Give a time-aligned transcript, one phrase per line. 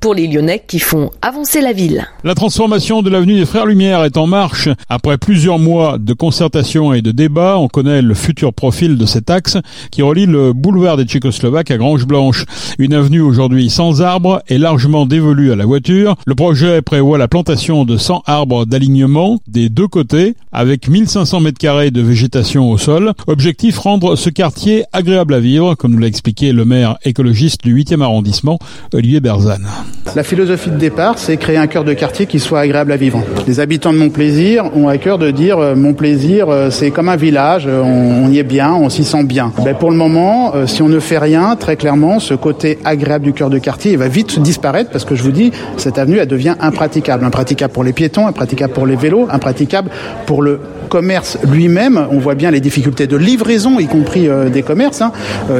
[0.00, 2.06] pour les Lyonnais qui font avancer la ville.
[2.24, 4.68] La transformation de l'avenue des Frères Lumière est en marche.
[4.88, 9.30] Après plusieurs mois de concertation et de débats, on connaît le futur profil de cet
[9.30, 9.58] axe
[9.90, 12.44] qui relie le boulevard des Tchécoslovaques à Grange Blanche.
[12.78, 16.16] Une avenue aujourd'hui sans arbres et largement dévolue à la voiture.
[16.26, 21.58] Le projet prévoit la plantation de 100 arbres d'alignement des deux côtés avec 1500 mètres
[21.58, 23.12] carrés de végétation au sol.
[23.26, 27.76] Objectif rendre ce quartier agréable à vivre, comme nous l'a expliqué le maire écologiste du
[27.76, 28.58] 8e arrondissement,
[28.92, 29.68] Olivier Berzane.
[30.16, 33.22] La philosophie de départ, c'est créer un cœur de quartier qui soit agréable à vivre.
[33.46, 37.16] Les habitants de Montplaisir ont à cœur de dire euh, Montplaisir, euh, c'est comme un
[37.16, 39.52] village, euh, on, y est bien, on s'y sent bien.
[39.64, 43.32] Ben, pour le moment, si on ne fait rien, très clairement, ce côté agréable du
[43.32, 46.56] cœur de quartier, va vite disparaître parce que je vous dis, cette avenue, elle devient
[46.60, 47.24] impraticable.
[47.24, 49.90] Impraticable pour les piétons, impraticable pour les vélos, impraticable
[50.26, 52.06] pour le commerce lui-même.
[52.10, 55.00] On voit bien les difficultés de livraison, y compris des commerces.
[55.00, 55.12] Hein.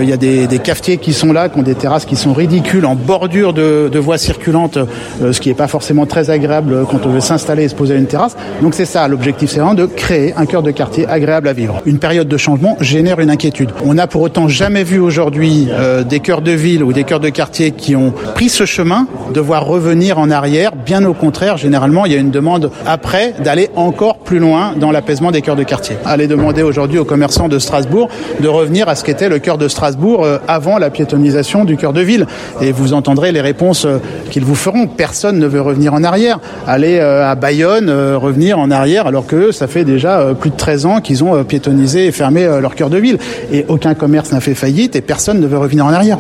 [0.02, 2.32] Il y a des, des, cafetiers qui sont là, qui ont des terrasses qui sont
[2.32, 4.78] ridicules, en bordure de, voies circulante,
[5.22, 7.94] euh, ce qui n'est pas forcément très agréable quand on veut s'installer et se poser
[7.94, 8.36] à une terrasse.
[8.62, 11.82] Donc c'est ça, l'objectif, c'est vraiment de créer un cœur de quartier agréable à vivre.
[11.86, 13.70] Une période de changement génère une inquiétude.
[13.84, 17.20] On n'a pour autant jamais vu aujourd'hui euh, des cœurs de ville ou des cœurs
[17.20, 20.72] de quartier qui ont pris ce chemin, devoir revenir en arrière.
[20.74, 24.90] Bien au contraire, généralement, il y a une demande après d'aller encore plus loin dans
[24.90, 25.96] l'apaisement des cœurs de quartier.
[26.06, 28.08] Allez demander aujourd'hui aux commerçants de Strasbourg
[28.40, 31.92] de revenir à ce qu'était le cœur de Strasbourg euh, avant la piétonisation du cœur
[31.92, 32.26] de ville.
[32.62, 33.86] Et vous entendrez les réponses
[34.30, 34.86] qu'ils vous feront.
[34.86, 36.38] Personne ne veut revenir en arrière.
[36.66, 40.50] Aller euh, à Bayonne, euh, revenir en arrière, alors que ça fait déjà euh, plus
[40.50, 43.18] de 13 ans qu'ils ont piétonnisé et fermé leur cœur de ville.
[43.52, 46.18] Et aucun commerce n'a fait faillite et personne ne veut revenir en arrière.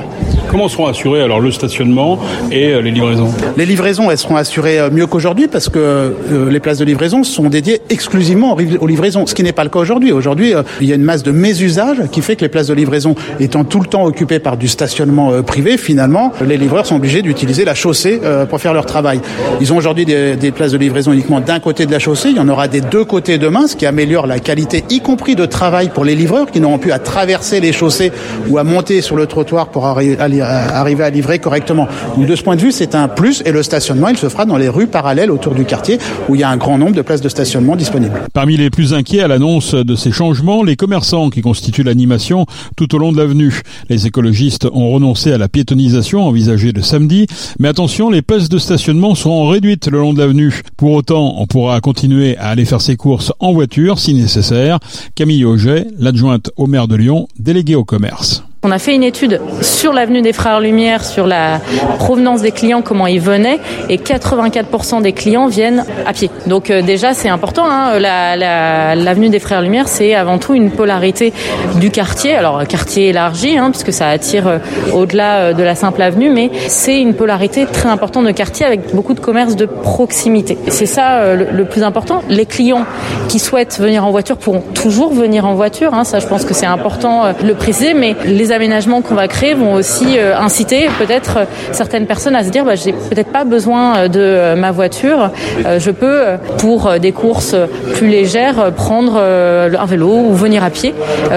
[0.50, 2.18] Comment seront assurés alors le stationnement
[2.50, 3.30] et les livraisons?
[3.56, 6.14] Les livraisons, elles seront assurées mieux qu'aujourd'hui parce que
[6.50, 9.78] les places de livraison sont dédiées exclusivement aux livraisons, ce qui n'est pas le cas
[9.78, 10.12] aujourd'hui.
[10.12, 13.14] Aujourd'hui, il y a une masse de mésusage qui fait que les places de livraison
[13.38, 17.64] étant tout le temps occupées par du stationnement privé, finalement, les livreurs sont obligés d'utiliser
[17.64, 19.20] la chaussée euh, pour faire leur travail.
[19.60, 22.30] Ils ont aujourd'hui des, places de livraison uniquement d'un côté de la chaussée.
[22.30, 25.36] Il y en aura des deux côtés demain, ce qui améliore la qualité, y compris
[25.36, 28.12] de travail pour les livreurs qui n'auront plus à traverser les chaussées
[28.48, 31.88] ou à monter sur le trottoir pour arri arriver à livrer correctement.
[32.16, 34.56] De ce point de vue, c'est un plus et le stationnement, il se fera dans
[34.56, 37.20] les rues parallèles autour du quartier où il y a un grand nombre de places
[37.20, 38.22] de stationnement disponibles.
[38.32, 42.46] Parmi les plus inquiets à l'annonce de ces changements, les commerçants qui constituent l'animation
[42.76, 43.60] tout au long de l'avenue.
[43.88, 47.26] Les écologistes ont renoncé à la piétonisation envisagée le samedi,
[47.58, 50.62] mais attention, les places de stationnement seront réduites le long de l'avenue.
[50.76, 54.78] Pour autant, on pourra continuer à aller faire ses courses en voiture si nécessaire.
[55.14, 58.44] Camille Auget, l'adjointe au maire de Lyon, déléguée au commerce.
[58.62, 61.60] On a fait une étude sur l'avenue des Frères Lumière, sur la
[61.96, 66.30] provenance des clients, comment ils venaient, et 84% des clients viennent à pied.
[66.46, 67.64] Donc euh, déjà, c'est important.
[67.64, 71.32] Hein, l'avenue la, des Frères Lumière, c'est avant tout une polarité
[71.76, 72.34] du quartier.
[72.34, 74.58] Alors quartier élargi, hein, puisque ça attire euh,
[74.92, 78.94] au-delà euh, de la simple avenue, mais c'est une polarité très importante de quartier avec
[78.94, 80.58] beaucoup de commerces de proximité.
[80.68, 82.22] C'est ça le, plus important.
[82.28, 82.84] Les clients
[83.26, 85.94] qui souhaitent venir en voiture pourront toujours venir en voiture.
[85.94, 89.28] Hein, ça, je pense que c'est important de le préciser, mais les aménagements qu'on va
[89.28, 93.32] créer vont aussi euh, inciter peut-être euh, certaines personnes à se dire bah, j'ai peut-être
[93.32, 95.30] pas besoin euh, de ma voiture,
[95.78, 96.20] je peux
[96.58, 97.54] pour des courses
[97.94, 100.94] plus légères prendre un vélo ou venir à pied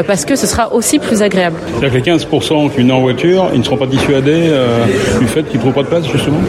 [0.08, 1.58] parce que ce sera aussi plus agréable.
[1.80, 4.52] C'est-à-dire que les 15% qui viennent en voiture, ils ne seront pas dissuadés
[5.20, 6.40] du fait qu'ils ne trouvent pas de place justement?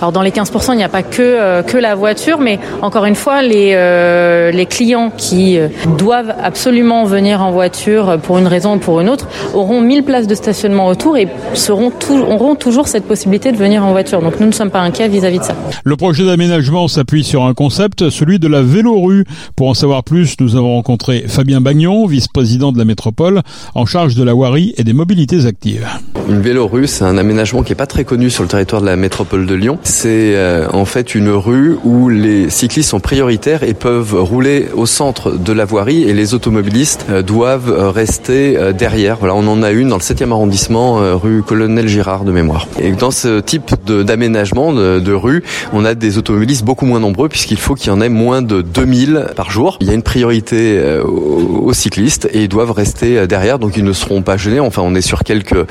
[0.00, 3.14] Alors dans les 15%, il n'y a pas que, que la voiture, mais encore une
[3.14, 5.58] fois, les, les clients qui
[5.98, 10.26] doivent absolument venir en voiture pour une raison ou pour une autre auront 1000 places
[10.26, 14.20] de stationnement autour et seront auront toujours cette possibilité de venir en voiture.
[14.20, 15.54] Donc nous ne sommes pas inquiets vis-à-vis de ça.
[15.84, 19.24] Le projet d'aménagement s'appuie sur un concept, celui de la vélorue.
[19.56, 23.42] Pour en savoir plus, nous avons rencontré Fabien Bagnon, vice-président de la métropole,
[23.74, 25.86] en charge de la voirie et des mobilités actives.
[26.28, 28.96] Une vélorue, c'est un aménagement qui est pas très connu sur le territoire de la
[28.96, 29.78] métropole de Lyon.
[29.82, 34.86] C'est euh, en fait une rue où les cyclistes sont prioritaires et peuvent rouler au
[34.86, 39.16] centre de la voirie et les automobilistes euh, doivent euh, rester derrière.
[39.18, 42.66] Voilà, on en a une dans le 7e arrondissement, euh, rue Colonel Girard de mémoire.
[42.80, 45.42] Et dans ce type d'aménagement de, rue,
[45.72, 48.62] on a des automobilistes beaucoup moins nombreux puisqu'il faut qu'il y en ait moins de
[48.62, 49.78] 2000 par jour.
[49.80, 53.76] Il y a une priorité euh, aux, cyclistes et ils doivent rester euh, derrière, donc
[53.76, 54.60] ils ne seront pas gênés.
[54.60, 55.66] Enfin, on est sur quelques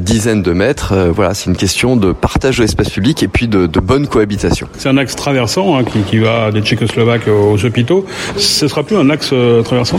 [0.00, 0.94] dizaines de mètres.
[1.14, 4.68] Voilà, c'est une question de partage de l'espace public et puis de, bonne cohabitation.
[4.78, 8.04] C'est un axe traversant hein, qui, va des Tchécoslovaques aux hôpitaux.
[8.36, 9.32] Ce sera plus un axe
[9.64, 9.98] traversant?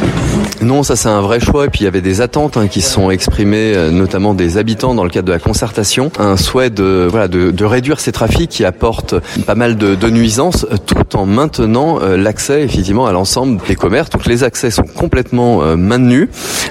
[0.61, 1.65] Non, ça c'est un vrai choix.
[1.65, 4.93] Et puis il y avait des attentes hein, qui sont exprimées exprimé notamment des habitants
[4.93, 8.49] dans le cadre de la concertation un souhait de voilà de, de réduire ces trafics
[8.49, 9.15] qui apportent
[9.45, 14.09] pas mal de, de nuisances tout en maintenant l'accès effectivement à l'ensemble des commerces.
[14.09, 16.29] Donc les accès sont complètement maintenus,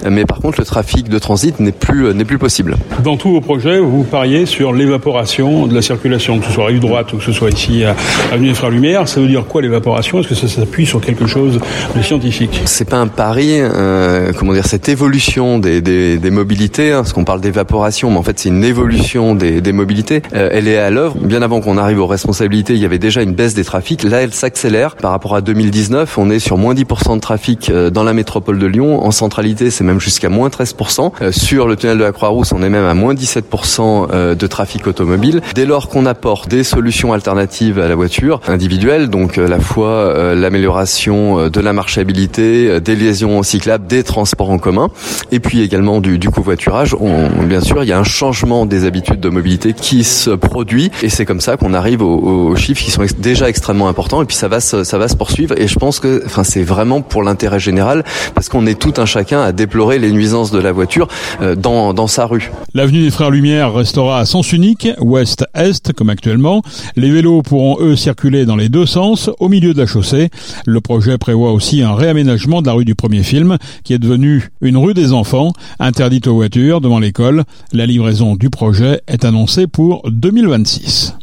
[0.08, 2.76] mais par contre le trafic de transit n'est plus n'est plus possible.
[3.02, 6.81] Dans tous vos projets, vous pariez sur l'évaporation de la circulation, que ce soit rive
[6.81, 7.96] droite ou que ce soit ici à
[8.32, 9.08] Avenue des Frères Lumière.
[9.08, 10.20] Ça veut dire quoi l'évaporation?
[10.20, 11.58] Est-ce que ça s'appuie sur quelque chose
[11.96, 12.61] de scientifique?
[12.64, 17.12] C'est pas un pari, euh, comment dire, cette évolution des, des, des mobilités, hein, parce
[17.12, 20.22] qu'on parle d'évaporation, mais en fait c'est une évolution des, des mobilités.
[20.34, 21.16] Euh, elle est à l'œuvre.
[21.18, 24.02] Bien avant qu'on arrive aux responsabilités, il y avait déjà une baisse des trafics.
[24.02, 26.18] Là, elle s'accélère par rapport à 2019.
[26.18, 29.04] On est sur moins 10% de trafic euh, dans la métropole de Lyon.
[29.04, 31.12] En centralité, c'est même jusqu'à moins 13%.
[31.22, 34.46] Euh, sur le tunnel de la Croix-Rousse, on est même à moins 17% euh, de
[34.46, 35.40] trafic automobile.
[35.54, 41.48] Dès lors qu'on apporte des solutions alternatives à la voiture individuelle, donc la fois l'amélioration
[41.48, 44.88] de la marchabilité, des liaisons cyclables, des transports en commun,
[45.32, 48.84] et puis également du, du covoiturage, on, bien sûr, il y a un changement des
[48.84, 52.84] habitudes de mobilité qui se produit, et c'est comme ça qu'on arrive aux, aux, chiffres
[52.84, 55.66] qui sont déjà extrêmement importants, et puis ça va se, ça va se poursuivre, et
[55.66, 58.04] je pense que enfin, c'est vraiment pour l'intérêt général,
[58.37, 61.08] parce qu'on est tout un chacun à déplorer les nuisances de la voiture
[61.56, 62.52] dans, dans sa rue.
[62.75, 66.62] L'avenue des Frères Lumière restera à sens unique, ouest-est comme actuellement.
[66.94, 70.31] Les vélos pourront eux circuler dans les deux sens, au milieu de la chaussée.
[70.64, 74.49] Le projet prévoit aussi un réaménagement de la rue du premier film, qui est devenue
[74.60, 77.44] une rue des enfants, interdite aux voitures devant l'école.
[77.72, 81.16] La livraison du projet est annoncée pour 2026.